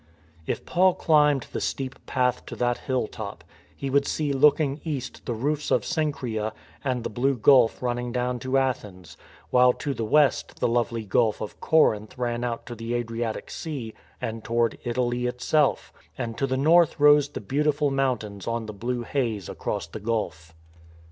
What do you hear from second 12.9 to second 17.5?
Adriatic Sea and toward Italy itself, and to the north rose the